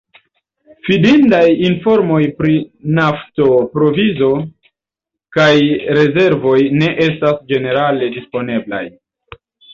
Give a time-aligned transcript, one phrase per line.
[0.85, 2.55] Fidindaj informoj pri
[3.01, 4.31] nafto-provizo
[5.39, 5.53] kaj
[5.99, 8.85] -rezervoj ne estas ĝenerale disponeblaj.